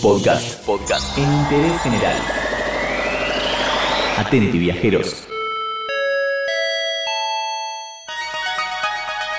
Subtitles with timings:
[0.00, 0.64] Podcast.
[0.64, 1.18] Podcast.
[1.18, 2.14] En interés general.
[4.16, 5.26] Atenti, viajeros.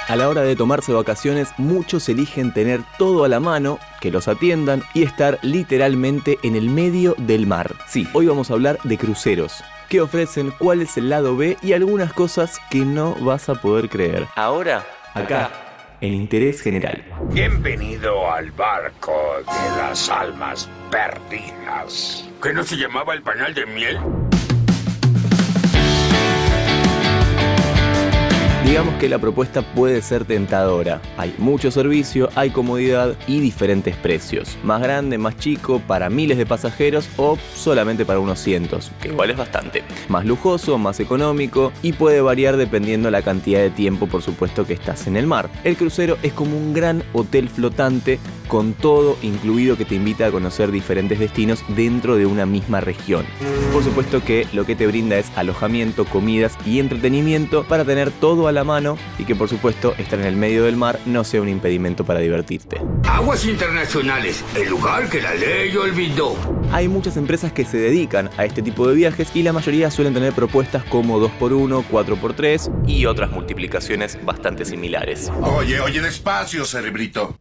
[0.09, 4.27] A la hora de tomarse vacaciones, muchos eligen tener todo a la mano, que los
[4.27, 7.73] atiendan y estar literalmente en el medio del mar.
[7.87, 9.63] Sí, hoy vamos a hablar de cruceros.
[9.87, 10.51] ¿Qué ofrecen?
[10.59, 11.57] ¿Cuál es el lado B?
[11.61, 14.27] Y algunas cosas que no vas a poder creer.
[14.35, 15.62] Ahora, acá,
[16.03, 17.01] en interés general.
[17.31, 22.29] Bienvenido al barco de las almas perdidas.
[22.41, 23.97] ¿Que no se llamaba el panal de miel?
[28.73, 30.99] Digamos que la propuesta puede ser tentadora.
[31.15, 34.57] Hay mucho servicio, hay comodidad y diferentes precios.
[34.63, 39.29] Más grande, más chico, para miles de pasajeros o solamente para unos cientos, que igual
[39.29, 39.83] es bastante.
[40.09, 44.73] Más lujoso, más económico y puede variar dependiendo la cantidad de tiempo, por supuesto, que
[44.73, 45.51] estás en el mar.
[45.63, 48.17] El crucero es como un gran hotel flotante
[48.47, 53.25] con todo incluido que te invita a conocer diferentes destinos dentro de una misma región.
[53.71, 58.47] Por supuesto que lo que te brinda es alojamiento, comidas y entretenimiento para tener todo
[58.47, 61.41] a la mano y que por supuesto estar en el medio del mar no sea
[61.41, 62.81] un impedimento para divertirte.
[63.03, 66.35] Aguas internacionales, el lugar que la ley olvidó.
[66.71, 70.13] Hay muchas empresas que se dedican a este tipo de viajes y la mayoría suelen
[70.13, 75.31] tener propuestas como 2x1, 4x3 y otras multiplicaciones bastante similares.
[75.41, 77.35] Oye, oye, despacio, cerebrito.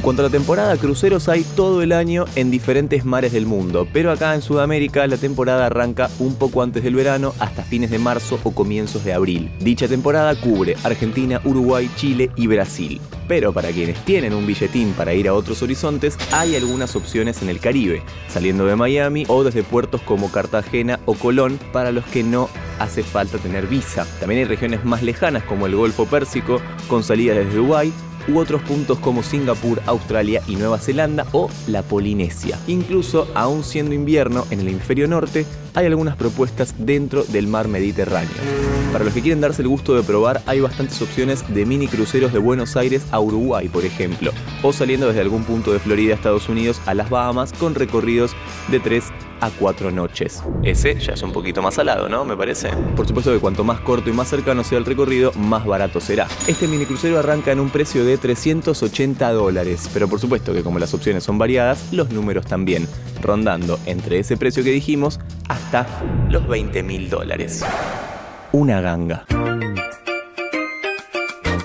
[0.00, 3.86] En cuanto a la temporada, cruceros hay todo el año en diferentes mares del mundo,
[3.92, 7.98] pero acá en Sudamérica la temporada arranca un poco antes del verano hasta fines de
[7.98, 9.52] marzo o comienzos de abril.
[9.60, 12.98] Dicha temporada cubre Argentina, Uruguay, Chile y Brasil.
[13.28, 17.50] Pero para quienes tienen un billetín para ir a otros horizontes, hay algunas opciones en
[17.50, 22.22] el Caribe, saliendo de Miami o desde puertos como Cartagena o Colón para los que
[22.22, 22.48] no
[22.78, 24.06] hace falta tener visa.
[24.18, 27.92] También hay regiones más lejanas como el Golfo Pérsico, con salidas desde Dubái
[28.28, 32.58] u otros puntos como Singapur, Australia y Nueva Zelanda o la Polinesia.
[32.66, 38.30] Incluso, aún siendo invierno en el hemisferio norte, hay algunas propuestas dentro del mar Mediterráneo.
[38.92, 42.32] Para los que quieren darse el gusto de probar, hay bastantes opciones de mini cruceros
[42.32, 44.32] de Buenos Aires a Uruguay, por ejemplo,
[44.62, 48.32] o saliendo desde algún punto de Florida, Estados Unidos, a las Bahamas con recorridos
[48.68, 49.04] de 3
[49.40, 50.42] a 4 noches.
[50.62, 52.24] Ese ya es un poquito más salado, ¿no?
[52.24, 52.70] Me parece.
[52.96, 56.26] Por supuesto que cuanto más corto y más cercano sea el recorrido, más barato será.
[56.46, 60.78] Este mini crucero arranca en un precio de 380 dólares, pero por supuesto que como
[60.78, 62.86] las opciones son variadas, los números también,
[63.22, 65.86] rondando entre ese precio que dijimos hasta
[66.28, 67.64] los 20 mil dólares.
[68.52, 69.24] Una ganga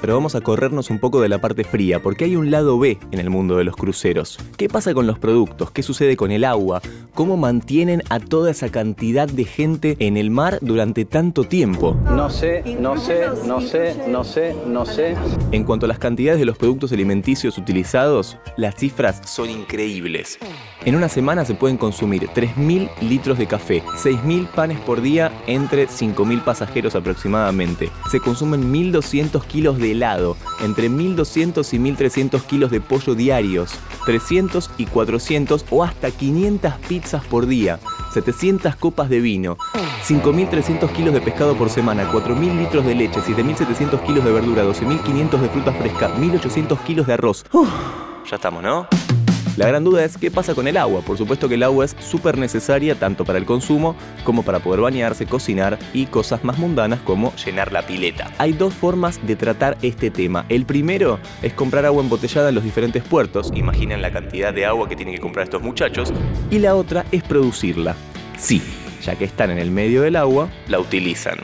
[0.06, 3.00] pero vamos a corrernos un poco de la parte fría, porque hay un lado B
[3.10, 4.38] en el mundo de los cruceros.
[4.56, 5.72] ¿Qué pasa con los productos?
[5.72, 6.80] ¿Qué sucede con el agua?
[7.16, 11.96] ¿Cómo mantienen a toda esa cantidad de gente en el mar durante tanto tiempo?
[12.08, 15.16] No sé, no sé, no sé, no sé, no sé.
[15.54, 20.38] En cuanto a las cantidades de los productos alimenticios utilizados, las cifras son increíbles.
[20.84, 25.88] En una semana se pueden consumir 3.000 litros de café, 6.000 panes por día entre
[25.88, 27.90] 5.000 pasajeros aproximadamente.
[28.12, 33.72] Se consumen 1.200 kilos de helado, entre 1.200 y 1.300 kilos de pollo diarios,
[34.06, 37.80] 300 y 400 o hasta 500 pizzas por día.
[38.14, 39.58] 700 copas de vino,
[40.08, 45.40] 5.300 kilos de pescado por semana, 4.000 litros de leche, 7.700 kilos de verdura, 12.500
[45.40, 47.46] de fruta fresca, 1.800 kilos de arroz.
[48.30, 48.88] ya estamos, ¿no?
[49.58, 51.02] La gran duda es qué pasa con el agua.
[51.02, 54.82] Por supuesto que el agua es súper necesaria tanto para el consumo como para poder
[54.82, 58.32] bañarse, cocinar y cosas más mundanas como llenar la pileta.
[58.38, 60.46] Hay dos formas de tratar este tema.
[60.50, 63.52] El primero es comprar agua embotellada en los diferentes puertos.
[63.56, 66.12] Imaginen la cantidad de agua que tienen que comprar estos muchachos.
[66.52, 67.96] Y la otra es producirla.
[68.38, 68.62] Sí,
[69.02, 71.38] ya que están en el medio del agua, la utilizan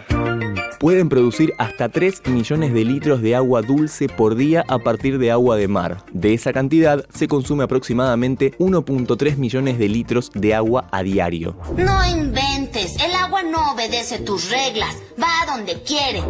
[0.81, 5.29] pueden producir hasta 3 millones de litros de agua dulce por día a partir de
[5.29, 6.03] agua de mar.
[6.11, 11.55] De esa cantidad se consume aproximadamente 1.3 millones de litros de agua a diario.
[11.77, 16.23] No inventes, el agua no obedece tus reglas, va a donde quiere.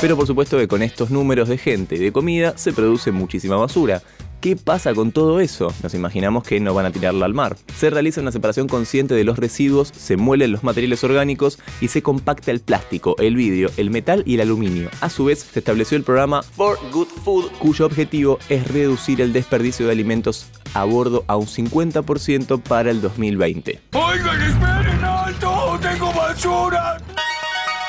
[0.00, 3.54] Pero por supuesto que con estos números de gente y de comida se produce muchísima
[3.54, 4.02] basura.
[4.42, 5.72] ¿Qué pasa con todo eso?
[5.84, 7.56] Nos imaginamos que no van a tirarla al mar.
[7.76, 12.02] Se realiza una separación consciente de los residuos, se muelen los materiales orgánicos y se
[12.02, 14.90] compacta el plástico, el vidrio, el metal y el aluminio.
[15.00, 19.32] A su vez, se estableció el programa For Good Food, cuyo objetivo es reducir el
[19.32, 23.80] desperdicio de alimentos a bordo a un 50% para el 2020.
[23.92, 26.98] Oigan, esperen alto, tengo basura.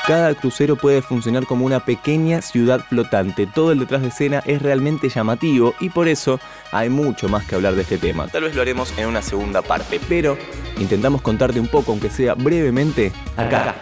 [0.06, 3.46] Cada crucero puede funcionar como una pequeña ciudad flotante.
[3.46, 6.38] Todo el detrás de escena es realmente llamativo y por eso
[6.72, 8.28] hay mucho más que hablar de este tema.
[8.28, 10.36] Tal vez lo haremos en una segunda parte, pero
[10.78, 13.76] intentamos contarte un poco, aunque sea brevemente, acá,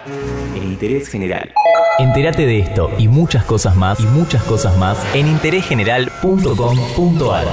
[0.55, 1.53] en Interés General.
[1.99, 7.47] Entérate de esto y muchas cosas más y muchas cosas más en interésgeneral.com.ar.